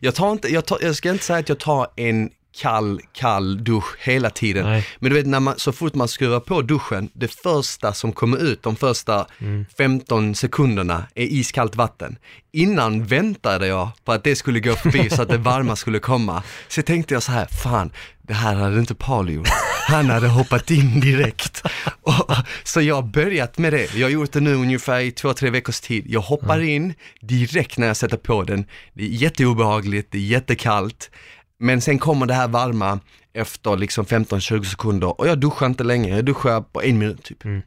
[0.01, 3.65] Jag, tar inte, jag, tar, jag ska inte säga att jag tar en kall, kall
[3.65, 4.65] dusch hela tiden.
[4.67, 4.87] Nej.
[4.99, 8.39] Men du vet, när man, så fort man skruvar på duschen, det första som kommer
[8.39, 9.67] ut, de första Mm.
[9.79, 12.19] 15 sekunderna, är iskallt vatten.
[12.53, 16.43] Innan väntade jag på att det skulle gå förbi så att det varma skulle komma.
[16.69, 17.91] Så tänkte jag så här, fan,
[18.23, 19.49] det här hade inte Paul gjort.
[19.89, 21.63] Han hade hoppat in direkt.
[22.03, 22.33] Och,
[22.65, 23.95] så jag har börjat med det.
[23.95, 26.05] Jag har gjort det nu ungefär i två, tre veckors tid.
[26.09, 28.65] Jag hoppar in direkt när jag sätter på den.
[28.95, 31.11] Det är jätteobehagligt, det är jättekallt.
[31.59, 33.01] Men sen kommer det här varma
[33.33, 37.45] efter liksom 15-20 sekunder och jag duschar inte länge, jag duschar på en minut typ.
[37.45, 37.63] Mm.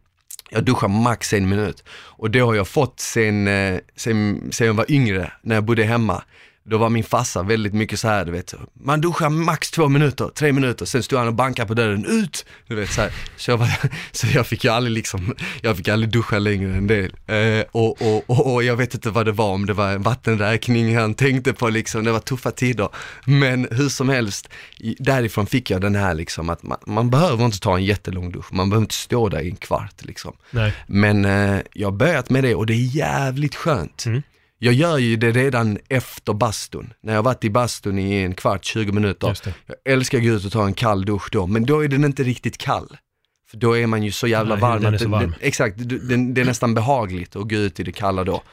[0.50, 4.74] Jag duschar max en minut och det har jag fått sen, eh, sen, sen jag
[4.74, 6.24] var yngre, när jag bodde hemma.
[6.70, 10.30] Då var min farsa väldigt mycket så här, du vet, man duschar max två minuter,
[10.36, 12.46] tre minuter, sen stod han och bankade på dörren, ut!
[12.68, 13.12] Du vet så här.
[13.38, 13.70] Så jag, var,
[14.12, 17.34] så jag fick ju aldrig liksom, jag fick aldrig duscha längre än det.
[17.34, 20.02] Eh, och, och, och, och jag vet inte vad det var, om det var en
[20.02, 22.90] vattenräkning han tänkte på liksom, det var tuffa tider.
[23.26, 24.50] Men hur som helst,
[25.00, 28.54] därifrån fick jag den här liksom att man, man behöver inte ta en jättelång dusch,
[28.54, 30.34] man behöver inte stå där i en kvart liksom.
[30.52, 30.74] Nej.
[30.88, 34.06] Men eh, jag har börjat med det och det är jävligt skönt.
[34.06, 34.22] Mm.
[34.62, 36.94] Jag gör ju det redan efter bastun.
[37.02, 39.38] När jag varit i bastun i en kvart, 20 minuter.
[39.66, 42.06] Jag älskar att gå ut och ta en kall dusch då, men då är den
[42.06, 42.98] inte riktigt kall.
[43.50, 44.74] För då är man ju så jävla Nej, varm.
[44.74, 45.36] huden är så varm.
[45.40, 48.44] Det, exakt, det, det, det är nästan behagligt att gå ut i det kalla då.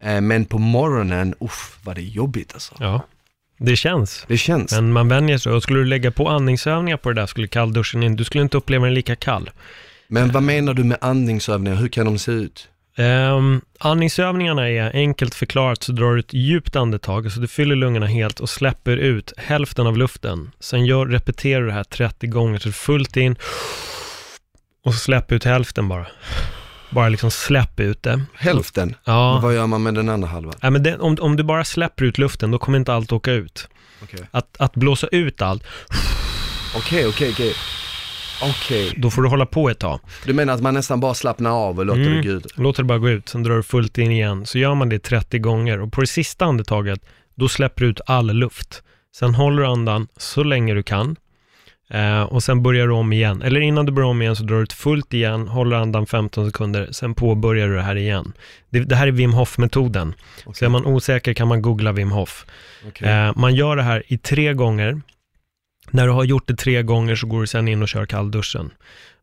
[0.00, 2.74] Eh, men på morgonen, uff, vad det är jobbigt alltså.
[2.78, 3.06] Ja,
[3.58, 4.24] det känns.
[4.28, 4.72] Det känns.
[4.72, 8.02] Men man vänjer sig och skulle du lägga på andningsövningar på det där skulle kallduschen
[8.02, 9.50] in, du skulle inte uppleva den lika kall.
[10.08, 11.76] Men vad menar du med andningsövningar?
[11.76, 12.68] Hur kan de se ut?
[12.98, 18.06] Um, andningsövningarna är enkelt förklarat så drar du ett djupt andetag, så du fyller lungorna
[18.06, 20.50] helt och släpper ut hälften av luften.
[20.60, 23.36] Sen gör, repeterar du det här 30 gånger, så fullt in
[24.84, 26.06] och så släpp ut hälften bara.
[26.90, 28.22] Bara liksom släpp ut det.
[28.34, 28.94] Hälften?
[29.04, 29.40] Ja.
[29.42, 30.54] Vad gör man med den andra halvan?
[30.62, 33.32] Nej, men det, om, om du bara släpper ut luften, då kommer inte allt åka
[33.32, 33.68] ut.
[34.02, 35.62] Okej, Att, att blåsa ut allt,
[36.76, 37.54] okej, okej, okej.
[38.42, 38.92] Okej.
[38.96, 40.00] då får du hålla på ett tag.
[40.26, 42.16] Du menar att man nästan bara slappnar av och låter Mm.
[42.16, 42.58] det gå ut?
[42.58, 44.46] Låter det bara gå ut, sen drar du fullt in igen.
[44.46, 47.00] Så gör man det 30 gånger och på det sista andetaget,
[47.34, 48.82] då släpper du ut all luft.
[49.16, 51.16] Sen håller du andan så länge du kan
[51.90, 53.42] eh, och sen börjar du om igen.
[53.42, 56.46] Eller innan du börjar om igen så drar du ett fullt igen, håller andan 15
[56.46, 58.32] sekunder, sen påbörjar du det här igen.
[58.70, 60.14] Det, det här är Wim Hof-metoden.
[60.54, 62.46] Så är man osäker kan man googla Wim Hof.
[62.88, 63.08] Okej.
[63.08, 65.00] Eh, man gör det här i tre gånger.
[65.94, 68.70] När du har gjort det tre gånger så går du sen in och kör kallduschen.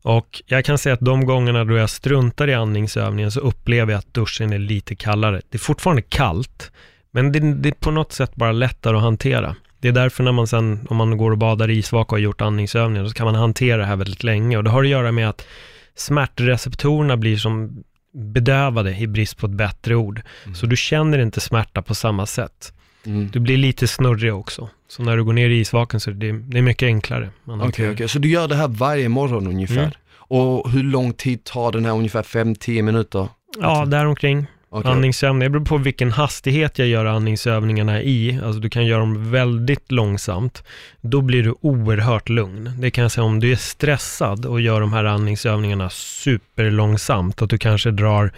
[0.02, 3.98] Och jag kan säga att de gångerna då jag struntar i andningsövningen så upplever jag
[3.98, 5.40] att duschen är lite kallare.
[5.48, 6.72] Det är fortfarande kallt,
[7.10, 9.56] men det, det är på något sätt bara lättare att hantera.
[9.80, 12.22] Det är därför när man sen, om man går och badar i isvak och har
[12.22, 14.56] gjort andningsövningar, så kan man hantera det här väldigt länge.
[14.56, 15.46] Och det har att göra med att
[15.94, 20.22] smärtreceptorerna blir som bedövade i brist på ett bättre ord.
[20.54, 22.72] Så du känner inte smärta på samma sätt.
[23.06, 23.30] Mm.
[23.32, 24.68] Du blir lite snurrig också.
[24.88, 27.30] Så när du går ner i isvaken så är det, det är mycket enklare.
[27.44, 28.08] Okej, hanterar okej.
[28.08, 29.78] Så du gör det här varje morgon ungefär?
[29.78, 29.92] Mm.
[30.14, 31.92] Och hur lång tid tar den här?
[31.92, 33.28] Ungefär 5-10 minuter?
[33.60, 34.46] Ja, däromkring.
[34.74, 34.90] Okej.
[34.90, 38.40] Andningsövningar, det beror på vilken hastighet jag gör andningsövningarna i.
[38.44, 40.64] Alltså du kan göra dem väldigt långsamt.
[41.00, 42.72] Då blir du oerhört lugn.
[42.78, 47.42] Det kan jag säga om du är stressad och gör de här andningsövningarna superlångsamt.
[47.42, 48.32] Att du kanske drar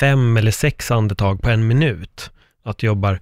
[0.00, 2.30] fem eller sex andetag på en minut.
[2.62, 3.20] Att du jobbar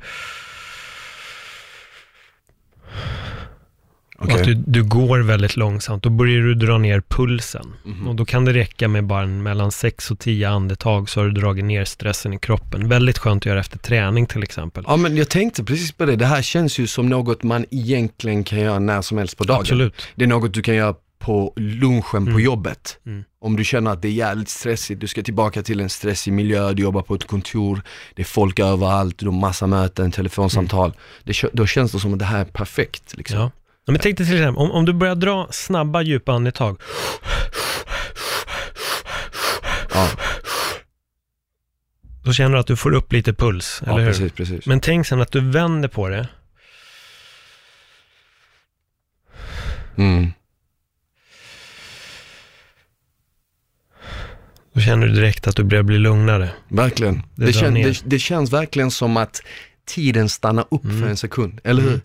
[4.18, 4.34] Okej.
[4.34, 6.02] att du, du går väldigt långsamt.
[6.02, 7.72] Då börjar du dra ner pulsen.
[7.84, 8.08] Mhm.
[8.08, 11.32] Och då kan det räcka med bara mellan 6 och 10 andetag så har du
[11.40, 12.88] dragit ner stressen i kroppen.
[12.88, 14.84] Väldigt skönt att göra efter träning till exempel.
[14.86, 18.44] Ja men jag tänkte precis på det, det här känns ju som något man egentligen
[18.44, 19.60] kan göra när som helst på dagen.
[19.60, 19.94] Absolut.
[20.14, 22.42] Det är något du kan göra på lunchen på Mm.
[22.42, 22.98] jobbet.
[23.06, 23.24] Mm.
[23.40, 26.72] Om du känner att det är jävligt stressigt, du ska tillbaka till en stressig miljö,
[26.72, 27.82] du jobbar på ett kontor,
[28.14, 30.92] det är folk överallt, du har massa möten, telefonsamtal.
[31.24, 33.16] Det, kö- då känns det som att det här är perfekt.
[33.16, 33.38] Liksom.
[33.38, 33.50] Ja.
[33.86, 36.80] Men tänk dig till exempel, om, om du börjar dra snabba djupa andetag.
[39.94, 40.08] Ja,
[42.24, 44.08] Då känner du att du får upp lite puls, ja eller hur?
[44.08, 44.66] precis, precis.
[44.66, 46.28] Men tänk sen att du vänder på det.
[49.96, 50.32] Mm.
[54.72, 56.50] Då känner du direkt att du börjar bli lugnare.
[56.68, 57.22] Verkligen.
[57.34, 59.42] Det Det, kän, det, det känns verkligen som att
[59.86, 61.00] tiden stannar upp Mm.
[61.00, 61.88] för en sekund, eller hur?
[61.88, 62.00] Mm.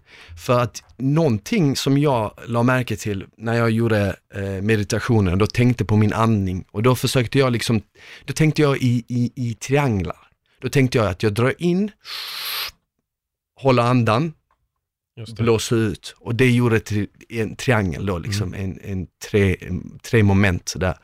[0.45, 5.85] För att någonting som jag la märke till när jag gjorde eh, meditationen, då tänkte
[5.85, 7.81] på min andning och då försökte jag liksom,
[8.25, 10.17] då tänkte jag i, i, i trianglar.
[10.61, 11.91] Då tänkte jag att jag drar in,
[13.61, 14.33] håller andan,
[15.37, 20.23] blåser ut och det gjorde till en triangel då, liksom en, en, tre, en tre
[20.23, 20.97] moment där.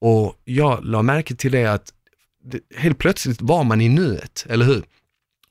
[0.00, 1.92] Och jag la märke till det att
[2.44, 4.82] det, helt plötsligt var man i nuet, eller hur?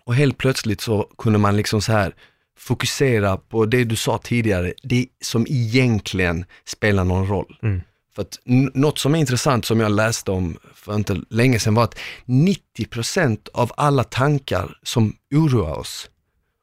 [0.06, 2.16] Och helt plötsligt så kunde man liksom så här
[2.58, 7.58] fokusera på det du sa tidigare, det som egentligen spelar någon roll.
[7.64, 7.82] Mm.
[8.16, 8.40] För att
[8.74, 13.48] något som är intressant som jag läste om för inte länge sedan var att 90%
[13.54, 16.10] av alla tankar som oroar oss,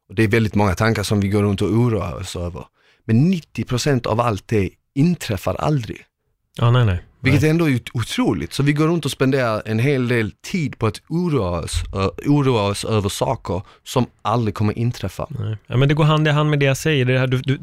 [0.09, 2.64] och det är väldigt många tankar som vi går runt och oroar oss över,
[3.05, 6.05] men 90% av allt det inträffar aldrig.
[6.57, 7.03] Ja, nej, nej.
[7.20, 8.52] Vilket ändå är otroligt.
[8.52, 12.09] Så vi går runt och spenderar en hel del tid på att oroa oss, ö,
[12.26, 15.26] oroa oss över saker som aldrig kommer inträffa.
[15.31, 15.57] Nej.
[15.66, 17.04] Ja, men det går hand i hand med det jag säger.
[17.04, 17.59] Det här, du, du,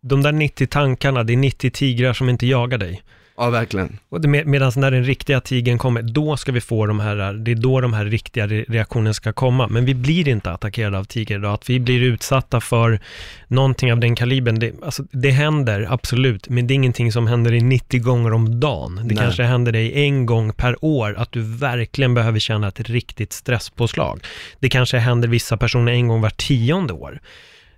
[0.00, 3.02] de där 90 tankarna, det är 90 tigrar som inte jagar dig.
[3.36, 3.98] Ja, verkligen.
[4.08, 7.50] Och med, Medan när den riktiga tigern kommer, då ska vi få de här, det
[7.50, 9.68] är då de här riktiga re- reaktionerna ska komma.
[9.68, 11.54] Men vi blir inte attackerade av tiger idag.
[11.54, 13.00] Att vi blir utsatta för
[13.48, 17.52] någonting av den kalibern, det, alltså, det händer absolut, men det är ingenting som händer
[17.52, 18.96] i 90 gånger om dagen.
[18.96, 19.16] Det Nej.
[19.16, 24.20] kanske händer dig en gång per år, att du verkligen behöver känna ett riktigt stresspåslag.
[24.60, 27.20] Det kanske händer vissa personer en gång var tionde år.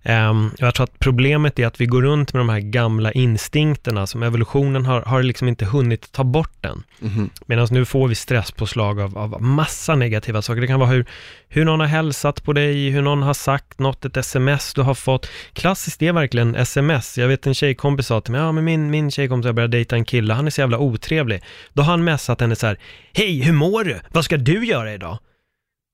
[0.08, 4.06] Ehm, jag tror att problemet är att vi går runt med de här gamla instinkterna
[4.06, 6.82] som evolutionen har, har liksom inte hunnit ta bort den.
[6.98, 7.30] Mhm.
[7.46, 10.60] Medan nu får vi stresspåslag av, av massa negativa saker.
[10.60, 11.06] Det kan vara hur,
[11.48, 14.94] hur någon har hälsat på dig, hur någon har sagt något, ett sms du har
[14.94, 15.28] fått.
[15.52, 17.18] Klassiskt är verkligen sms.
[17.18, 19.96] Jag vet en tjejkompis sa till mig, ja men min, min tjejkompis har börjat dejta
[19.96, 21.42] en kille, han är så jävla otrevlig.
[21.72, 22.78] Då har han messat henne så här,
[23.12, 24.00] hej hur mår du?
[24.10, 25.18] Vad ska du göra idag?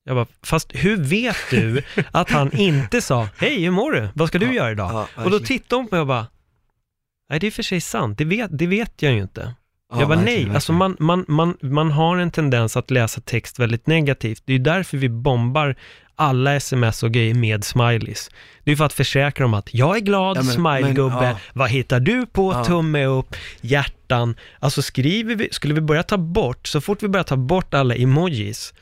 [0.05, 4.09] Jag bara, fast hur vet du att han inte sa, hej hur mår du?
[4.15, 5.07] Vad ska du Ja, göra idag?
[5.15, 6.27] ja, och då tittade hon på mig och bara,
[7.29, 9.53] nej det är för sig sant, det vet, det vet jag ju inte.
[9.93, 13.21] Ja, jag bara, verkligen, nej, alltså man, man, man, man har en tendens att läsa
[13.21, 14.43] text väldigt negativt.
[14.45, 15.75] Det är ju därför vi bombar
[16.15, 18.29] alla sms och grejer med smileys.
[18.63, 21.37] Det är för att försäkra dem att jag är glad, Ja, smilegubbe, ja.
[21.53, 22.65] vad hittar du på, Ja.
[22.65, 24.35] tumme upp, hjärtan.
[24.59, 27.95] Alltså skriver vi, skulle vi börja ta bort, så fort vi börjar ta bort alla
[27.95, 28.73] emojis,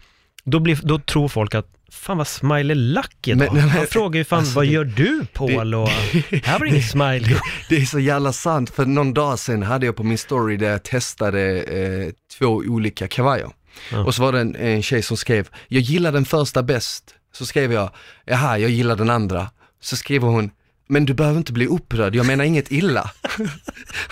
[0.43, 3.53] då, blir, då tror folk att fan vad smiley Men- då.
[3.53, 5.73] men- Han frågar ju fan, alltså, vad det- gör du Paul?
[5.75, 7.35] Och, här var det ingen smiley.
[7.69, 10.69] Det är så jävla sant, för någon dag sedan hade jag på min story där
[10.71, 13.49] jag testade eh, två olika kavajer.
[13.91, 14.03] Ja.
[14.05, 17.15] Och så var det en, en tjej som skrev, jag gillar den första bäst.
[17.33, 17.89] Så skrev jag,
[18.25, 19.49] jaha, jag gillar den andra.
[19.81, 20.51] Så skriver hon,
[20.91, 23.11] men du behöver inte bli upprörd, jag menar inget illa.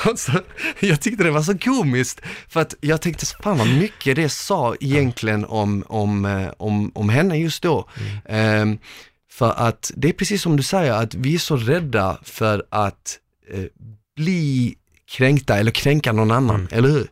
[0.06, 0.32] och så,
[0.80, 4.76] jag tyckte det var så komiskt, för att jag tänkte, fan vad mycket det sa
[4.80, 7.90] egentligen om, om, eh, om, om henne just då.
[8.26, 8.78] Ehm,
[9.32, 13.20] för att det är precis som du säger, att vi är så rädda för att
[13.54, 13.66] eh,
[14.16, 14.76] bli
[15.12, 17.08] kränkta eller kränka någon annan, eller hur?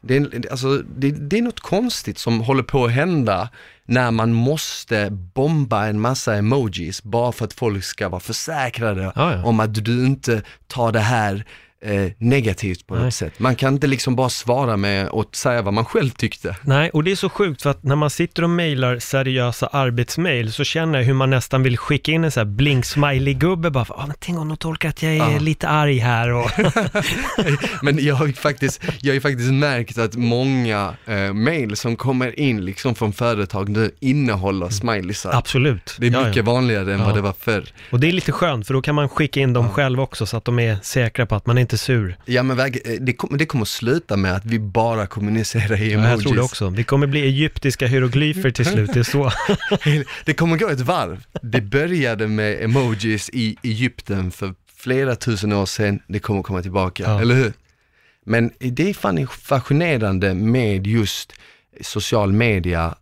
[0.00, 3.48] Det är, alltså, det, det är något konstigt som håller på att hända
[3.88, 9.32] när man måste bomba en massa emojis bara för att folk ska vara försäkrade Ja,
[9.32, 9.44] ja.
[9.44, 11.44] om att du inte tar det här
[11.84, 13.12] eh, negativt på något Nej.
[13.12, 13.38] sätt.
[13.38, 16.56] Man kan inte liksom bara svara med och säga vad man själv tyckte.
[16.62, 20.52] Nej, och det är så sjukt för att när man sitter och mejlar seriösa arbetsmail
[20.52, 24.06] så känner jag hur man nästan vill skicka in en sån här blink-smiley-gubbe bara, ah,
[24.06, 25.38] men tänk om de tolkar att jag är Ja.
[25.38, 26.50] lite arg här och...
[27.82, 32.40] Men jag har ju faktiskt, jag har faktiskt märkt att många eh, mail som kommer
[32.40, 35.30] in liksom från företag nu innehåller smileysar.
[35.34, 35.96] Absolut.
[35.98, 36.26] Det är Ja, ja.
[36.28, 37.64] mycket vanligare än vad det var förr.
[37.90, 40.36] Och det är lite skönt för då kan man skicka in dem själv också så
[40.36, 42.16] att de är säkra på att man inte är sur.
[42.24, 42.66] Ja men eh,
[43.00, 46.10] det, kom, det kommer sluta med att vi bara kommunicerar i Ja, emojis.
[46.10, 46.70] jag tror det också.
[46.70, 49.32] Det kommer bli egyptiska hieroglyfer till slut, det är så.
[50.24, 51.24] Det kommer gå ett varv.
[51.42, 57.02] Det började med emojis i Egypten för flera tusen år sedan, det kommer komma tillbaka,
[57.02, 57.20] Ja.
[57.20, 57.52] eller hur?
[58.26, 61.32] Men det är fan fascinerande med just
[61.80, 62.94] social media,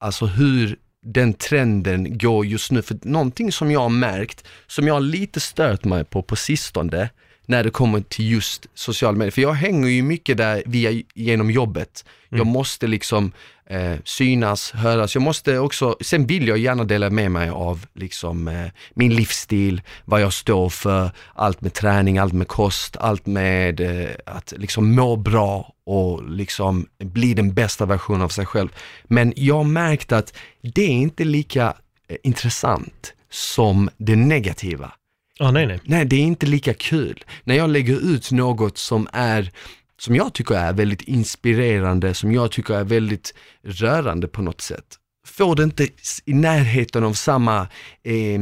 [0.00, 2.82] alltså hur den trenden går just nu.
[2.82, 7.08] För någonting som jag har märkt, som jag har lite stört mig på på sistone,
[7.46, 9.30] när det kommer till just social media.
[9.30, 12.04] För jag hänger ju mycket där via, genom jobbet.
[12.28, 13.32] Jag måste liksom
[13.66, 15.14] eh, synas, höras.
[15.14, 19.82] Jag måste också, sen vill jag gärna dela med mig av liksom eh, min livsstil,
[20.04, 24.94] vad jag står för, allt med träning, allt med kost, allt med eh, att liksom
[24.94, 28.68] må bra och liksom bli den bästa versionen av sig själv.
[29.04, 31.74] Men jag har märkt att det är inte lika
[32.08, 34.92] eh, intressant som det negativa.
[35.40, 35.80] Ah, nej, nej.
[35.84, 37.24] Nej, det är inte lika kul.
[37.44, 39.50] När jag lägger ut något som är,
[39.98, 44.84] som jag tycker är väldigt inspirerande, som jag tycker är väldigt rörande på något sätt,
[45.26, 45.88] får det inte
[46.24, 47.60] i närheten av samma
[48.02, 48.40] eh,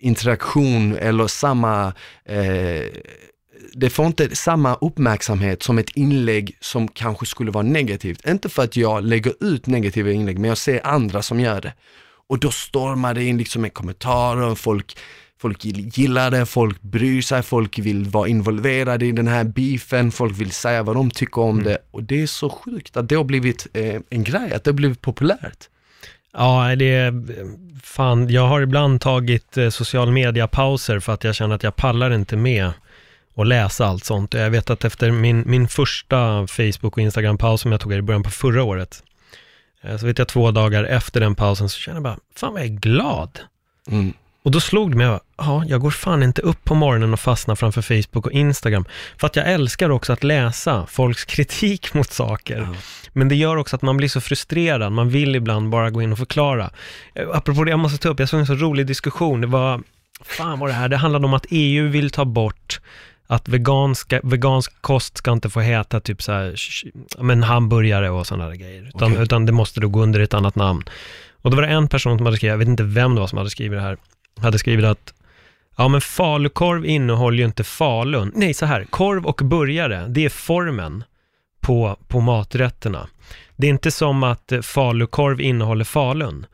[0.00, 1.92] interaktion eller samma
[2.24, 2.84] eh,
[3.72, 8.26] det får inte samma uppmärksamhet som ett inlägg som kanske skulle vara negativt.
[8.28, 11.72] Inte för att jag lägger ut negativa inlägg, men jag ser andra som gör det.
[12.28, 14.98] Och då stormar det in liksom kommentar och folk,
[15.38, 20.40] folk gillar det, folk bryr sig, folk vill vara involverade i den här beefen, folk
[20.40, 21.78] vill säga vad de tycker om det.
[21.90, 24.74] Och det är så sjukt att det har blivit eh, en grej, att det har
[24.74, 25.68] blivit populärt.
[26.32, 27.12] Ja, det är,
[27.82, 32.10] fan, jag har ibland tagit eh, social media-pauser för att jag känner att jag pallar
[32.10, 32.72] inte med
[33.34, 34.34] att läsa allt sånt.
[34.34, 38.22] Jag vet att efter min, min första Facebook och Instagram-paus som jag tog i början
[38.22, 39.02] på förra året,
[39.82, 42.62] eh, så vet jag två dagar efter den pausen så kände jag bara, fan vad
[42.62, 43.40] jag är glad.
[43.90, 44.12] Mm.
[44.42, 47.20] Och då slog det mig, jag ja, jag går fan inte upp på morgonen och
[47.20, 48.84] fastnar framför Facebook och Instagram.
[49.16, 52.58] För att jag älskar också att läsa folks kritik mot saker.
[52.58, 52.74] Ja.
[53.12, 56.12] Men det gör också att man blir så frustrerad, man vill ibland bara gå in
[56.12, 56.70] och förklara.
[57.14, 59.82] Eh, Apropå det, jag måste ta upp, jag såg en så rolig diskussion, det var,
[60.24, 62.80] fan vad det här, det handlade om att EU vill ta bort
[63.26, 66.54] att veganska, vegansk kost ska inte få heta typ så här,
[67.18, 69.22] men hamburgare och sådana där grejer, utan, Okej.
[69.22, 70.84] utan det måste då gå under ett annat namn.
[71.42, 73.28] Och då var det en person som hade skrivit, jag vet inte vem det var
[73.28, 73.96] som hade skrivit det här,
[74.42, 75.14] hade skrivit att
[75.76, 78.32] Ja men falukorv innehåller ju inte falun.
[78.34, 81.04] Nej så här, korv och burgare, det är formen
[81.60, 83.08] på, på maträtterna.
[83.56, 86.46] Det är inte som att eh, falukorv innehåller falun.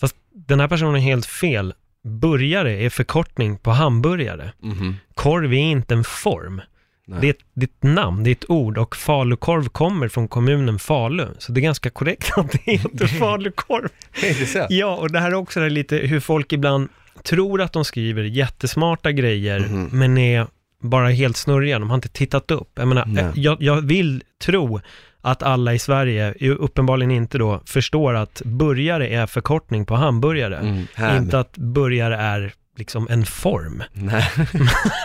[0.00, 1.74] Fast den här personen är helt fel.
[2.04, 4.52] Burgare är förkortning på hamburgare.
[4.58, 4.96] Mhm.
[5.14, 6.60] Korv är inte en form.
[7.06, 7.20] Nej.
[7.20, 10.28] Det är, ett, det är ett namn, det är ett ord och falukorv kommer från
[10.28, 11.26] kommunen Falu.
[11.38, 13.88] Så det är ganska korrekt att det heter falukorv.
[14.22, 14.66] Är det så?
[14.68, 16.88] Ja, och det här är också lite hur folk ibland
[17.24, 19.88] tror att de skriver jättesmarta grejer, Mhm.
[19.92, 20.46] men är
[20.82, 21.78] bara helt snurriga.
[21.78, 22.70] De har inte tittat upp.
[22.74, 24.80] Jag menar, jag, jag vill tro
[25.22, 30.56] att alla i Sverige, uppenbarligen inte då, förstår att burgare är förkortning på hamburgare.
[30.56, 31.16] Mm.
[31.16, 33.82] Inte att burgare är liksom en form.
[33.92, 34.30] Nej.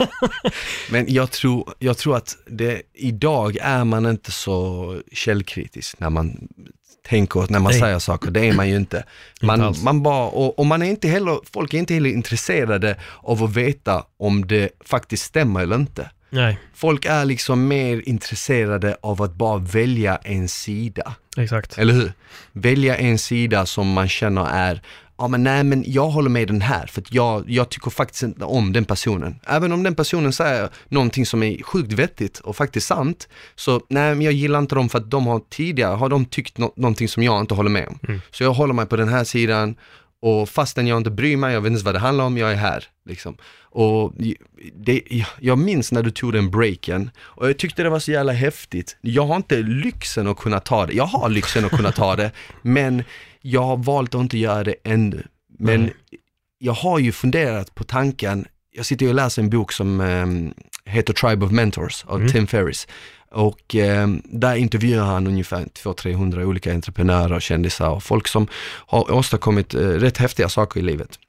[0.91, 6.47] Men jag tror, jag tror att det, idag är man inte så källkritisk när man
[7.07, 7.81] tänker, när man Nej.
[7.81, 9.03] säger saker, det är man ju inte.
[9.41, 9.83] Man, alls.
[9.83, 13.53] man bara, och, och man är inte heller, folk är inte heller intresserade av att
[13.55, 16.09] veta om det faktiskt stämmer eller inte.
[16.29, 21.15] Nej, Folk är liksom mer intresserade av att bara välja en sida.
[21.37, 21.77] exakt.
[21.77, 22.13] Eller hur?
[22.51, 24.81] Välja en sida som man känner är,
[25.17, 28.23] ja men nej men jag håller med den här för att jag, jag tycker faktiskt
[28.23, 29.39] inte om den personen.
[29.47, 34.15] Även om den personen säger någonting som är sjukt vettigt och faktiskt sant, så nej
[34.15, 37.07] men jag gillar inte dem för att de har tidigare, har de tyckt nå- någonting
[37.07, 37.99] som jag inte håller med om.
[38.07, 38.21] Mm.
[38.31, 39.75] Så jag håller mig på den här sidan
[40.21, 42.55] och fastän jag inte bryr mig, jag vet inte vad det handlar om, jag är
[42.55, 42.83] här.
[43.05, 43.37] Liksom.
[43.75, 44.13] Och
[44.75, 45.01] det,
[45.39, 48.97] jag minns när du tog den breaken och jag tyckte det var så jävla häftigt.
[49.01, 52.31] Jag har inte lyxen att kunna ta det, jag har lyxen att kunna ta det,
[52.61, 53.03] men
[53.47, 55.27] jag har valt att inte göra det ännu.
[55.59, 55.93] Men Nej.
[56.57, 60.53] jag har ju funderat på tanken, jag sitter och läser en bok som um,
[60.85, 62.31] heter Tribe of Mentors av Mm.
[62.31, 62.87] Tim Ferriss.
[63.31, 68.47] Och ehm, där intervjuar han ungefär 200-300 olika entreprenörer och kändisar och folk som
[68.87, 71.19] har åstadkommit eh, rätt häftiga saker i livet.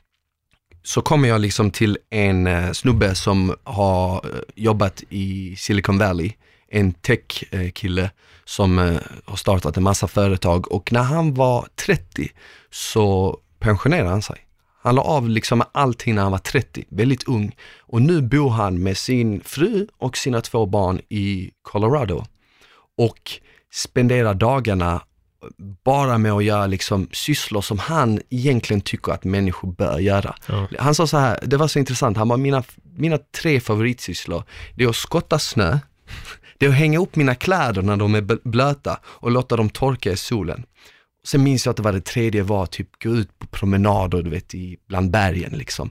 [0.82, 6.32] Så kommer jag liksom till en eh, snubbe som har eh, jobbat i Silicon Valley,
[6.68, 8.10] en tech-kille
[8.44, 12.28] som eh, har startat en massa företag och när han var 30
[12.70, 14.46] så pensionerade han sig.
[14.82, 17.56] Han la av liksom allting när han var 30, väldigt ung.
[17.78, 22.24] Och nu bor han med sin fru och sina två barn i Colorado.
[22.98, 23.32] Och
[23.72, 25.02] spenderar dagarna
[25.84, 30.36] bara med att göra liksom sysslor som han egentligen tycker att människor bör göra.
[30.46, 30.68] Ja.
[30.78, 32.62] Han sa så här, det var så intressant, han bara, mina,
[32.96, 35.78] mina tre favoritsysslor, det är att skotta snö,
[36.58, 39.70] det är att hänga upp mina kläder när de är bl- blöta och låta dem
[39.70, 40.64] torka i solen.
[41.26, 44.30] Sen minns jag att det var det tredje var typ gå ut på promenader, du
[44.30, 45.90] vet, i, bland bergen liksom.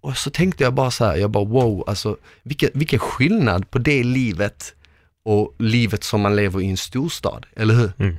[0.00, 3.78] Och så tänkte jag bara så här, jag bara wow, alltså vilken, vilken skillnad på
[3.78, 4.74] det livet
[5.24, 7.92] och livet som man lever i en storstad, eller hur?
[7.98, 8.16] Mm.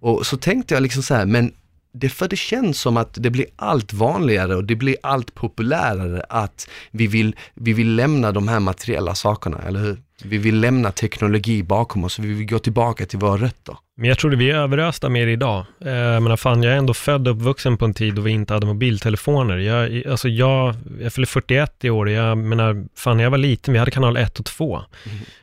[0.00, 1.52] Och så tänkte jag liksom så här, men
[1.92, 6.22] det, för det känns som att det blir allt vanligare och det blir allt populärare
[6.28, 10.02] att vi vill, vi vill lämna de här materiella sakerna, eller hur?
[10.24, 13.76] Vi vill lämna teknologi bakom oss, vi vill gå tillbaka till våra rötter.
[14.00, 15.64] Men jag tror vi är överösta med det idag.
[15.84, 18.30] Eh, Jag menar, fan, jag är ändå född och uppvuxen på en tid då vi
[18.30, 19.56] inte hade mobiltelefoner.
[19.56, 23.38] Jag, alltså jag, jag fyller 41 i år, och jag menar, fan, när jag var
[23.38, 24.80] liten, vi hade kanal 1 och 2.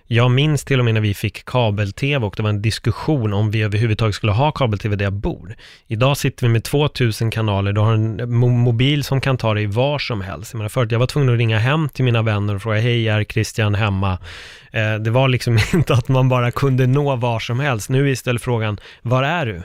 [0.08, 3.52] Jag minns till och med när vi fick kabel-tv och det var en diskussion om
[3.52, 5.56] vi överhuvudtaget skulle ha kabel-tv där jag bor.
[5.88, 9.66] Idag sitter vi med 2000 kanaler, du har en mo- mobil som kan ta dig
[9.66, 10.54] var som helst.
[10.54, 13.08] Jag menar, förut, jag var tvungen att ringa hem till mina vänner och fråga, hej,
[13.10, 14.18] är Christian hemma?
[14.72, 17.90] Eh, det var liksom inte att man bara kunde nå var som helst.
[17.90, 19.64] Nu istället frågan, var är du?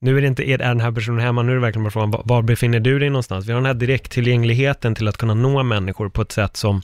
[0.00, 1.42] Nu är det inte, är den här personen hemma?
[1.42, 3.46] Nu är det verkligen bara frågan, var- befinner du dig någonstans?
[3.46, 6.82] Vi har den här direkttillgängligheten till att kunna nå människor på ett sätt som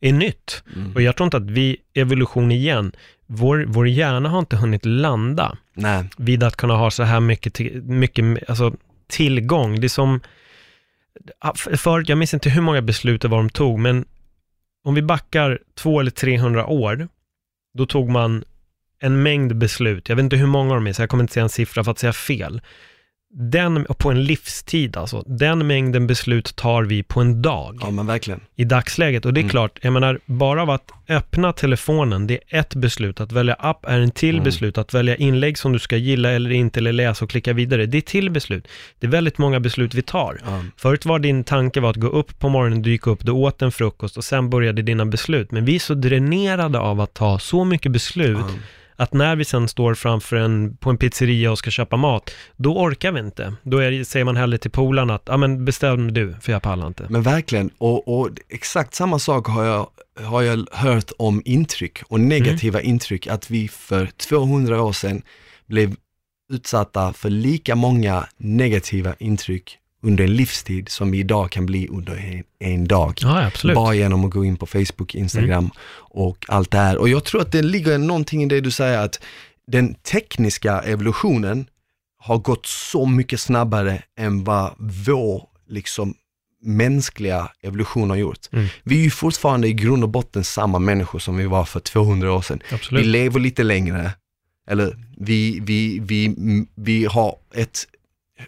[0.00, 0.62] är nytt.
[0.76, 0.92] Mm.
[0.94, 2.92] Och jag tror inte att vi, evolution igen,
[3.26, 7.58] vår, vår hjärna har inte hunnit landa Nej, vid att kunna ha så här mycket,
[7.84, 8.74] mycket alltså,
[9.08, 9.80] tillgång.
[9.80, 10.20] Det är som,
[11.76, 14.04] förut, jag minns inte hur många beslut det var de tog, men
[14.84, 17.08] om vi backar två eller 300 år,
[17.74, 18.44] då tog man
[19.02, 20.08] en mängd beslut.
[20.08, 21.90] Jag vet inte hur många de är, så jag kommer inte säga en siffra för
[21.90, 22.60] att säga fel.
[23.34, 28.06] Den, på en livstid alltså, den mängden beslut tar vi på en dag ja men
[28.06, 28.40] verkligen.
[28.56, 29.24] i dagsläget.
[29.26, 29.50] Och det är Mm.
[29.50, 33.20] klart, jag menar, bara av att öppna telefonen, det är ett beslut.
[33.20, 34.44] Att välja app är en till Mm.
[34.44, 34.78] beslut.
[34.78, 37.98] Att välja inlägg som du ska gilla eller inte, eller läsa och klicka vidare, det
[37.98, 38.68] är till beslut.
[38.98, 40.40] Det är väldigt många beslut vi tar.
[40.44, 40.64] Ja.
[40.76, 43.72] Förut var din tanke var att gå upp på morgonen, dyka upp, du åt en
[43.72, 45.50] frukost och sen började dina beslut.
[45.50, 48.46] Men vi är så dränerade av att ta så mycket beslut.
[48.96, 52.78] Att när vi sen står framför en, på en pizzeria och ska köpa mat, då
[52.78, 53.54] orkar vi inte.
[53.62, 56.86] Då är, säger man hellre till polaren att, ja men bestäm du, för jag pallar
[56.86, 57.06] inte.
[57.08, 59.86] Men verkligen, och, och exakt samma sak har jag,
[60.24, 65.22] har jag hört om intryck och negativa intryck, att vi för 200 år sedan
[65.66, 65.96] blev
[66.52, 72.16] utsatta för lika många negativa intryck under en livstid som vi idag kan bli under
[72.16, 73.18] en, en dag.
[73.22, 73.50] Ja.
[73.74, 76.96] Bara genom att gå in på Facebook, Instagram och allt det här.
[76.98, 79.20] Och jag tror att det ligger någonting i det du säger att
[79.66, 81.66] den tekniska evolutionen
[82.18, 86.14] har gått så mycket snabbare än vad vår liksom
[86.62, 88.48] mänskliga evolution har gjort.
[88.52, 88.66] Mm.
[88.82, 92.32] Vi är ju fortfarande i grund och botten samma människor som vi var för 200
[92.32, 92.62] år sedan.
[92.70, 93.06] Vi Absolut.
[93.06, 94.10] lever lite längre,
[94.70, 96.34] eller vi, vi, vi,
[96.74, 97.86] vi har ett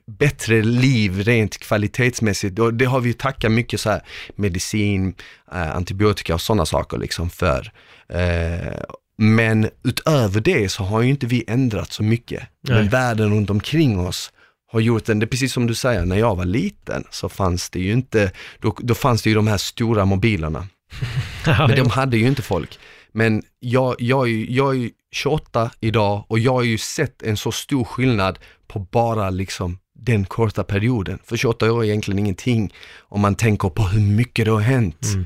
[0.07, 4.01] bättre liv rent kvalitetsmässigt och det har vi ju tackat mycket så här
[4.36, 5.14] medicin,
[5.53, 7.72] eh, antibiotika och sådana saker liksom för.
[8.09, 8.82] Eh,
[9.16, 12.42] Men utöver det så har ju inte vi ändrat så mycket.
[12.61, 12.76] Nej.
[12.78, 14.32] Men världen runt omkring oss
[14.72, 17.70] har gjort den, det är precis som du säger, när jag var liten så fanns
[17.70, 18.30] det ju inte,
[18.61, 20.66] då, då fanns det ju de här stora mobilerna.
[21.47, 22.78] Men de hade ju inte folk.
[23.12, 27.53] Men jag, jag, jag är ju 28 idag och jag har ju sett en så
[27.53, 31.18] stor skillnad på bara liksom den korta perioden.
[31.24, 35.05] För 28 år är egentligen ingenting om man tänker på hur mycket det har hänt.
[35.14, 35.24] Mm.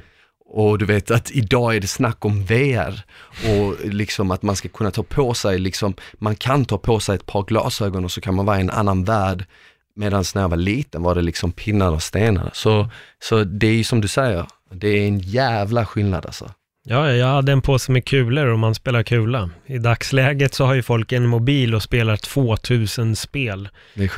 [0.51, 3.05] Och du vet att idag är det snack om VR
[3.45, 7.15] och liksom att man ska kunna ta på sig, liksom, man kan ta på sig
[7.15, 9.45] ett par glasögon och så kan man vara i en annan värld.
[9.97, 12.51] Medan när jag var liten var det liksom pinnar och stenar.
[12.53, 12.89] Så,
[13.23, 16.51] så det är ju som du säger, det är en jävla skillnad alltså.
[16.91, 19.51] Ja, ja, jag hade en påse med kulor och man spelar kula.
[19.67, 23.69] I dagsläget så har ju folk en mobil och spelar 2000 spel.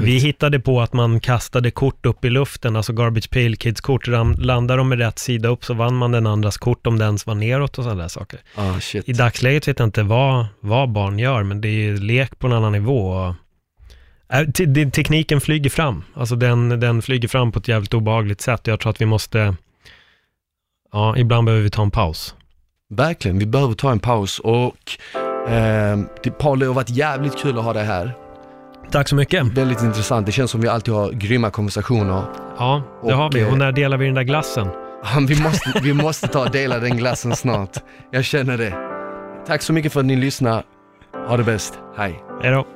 [0.04, 4.08] Vi hittade på att man kastade kort upp i luften, alltså Garbage Pail Kids kort.
[4.08, 7.06] Ram- Landar de med rätt sida upp så vann man den andras kort om den
[7.06, 8.40] ens var neråt och sådana där saker.
[8.54, 8.74] Ah.
[9.06, 12.46] I dagsläget vet jag inte vad, vad barn gör, men det är ju lek på
[12.46, 13.34] en annan nivå.
[14.32, 16.04] Äh, te- tekniken flyger fram.
[16.14, 18.66] Alltså den, den flyger fram på ett jävligt obehagligt sätt.
[18.66, 19.54] Jag tror att vi måste,
[20.92, 22.34] ja, ibland behöver vi ta en paus.
[22.94, 24.76] Verkligen, vi behöver ta en paus och
[25.48, 28.12] eh, det, Paul, det har varit jävligt kul att ha dig här.
[28.90, 29.44] Tack så mycket.
[29.46, 32.22] Väldigt intressant, det känns som vi alltid har grymma konversationer.
[32.58, 33.40] Ja, det Och, har vi.
[33.40, 34.68] eh, Och när delar vi den där glassen?
[35.28, 37.76] Vi måste, vi måste ta och dela den glassen snart.
[38.10, 38.74] Jag känner det.
[39.46, 40.62] Tack så mycket för att ni lyssnar.
[41.28, 41.78] Ha det bäst.
[41.96, 42.22] Hej.
[42.42, 42.66] Hej då.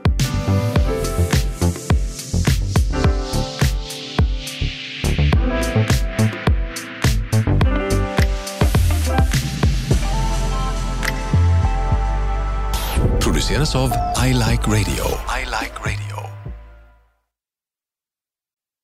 [13.62, 15.04] Av I Like Radio.
[15.28, 16.03] I like radio.